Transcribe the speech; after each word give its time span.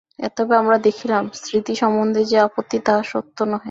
অতএব 0.19 0.49
আমরা 0.53 0.77
দেখিলাম, 0.77 1.23
স্মৃতি 1.35 1.73
সম্বন্ধে 1.75 2.21
যে 2.25 2.37
আপত্তি, 2.39 2.77
তাহা 2.85 3.01
সত্য 3.03 3.37
নহে। 3.43 3.59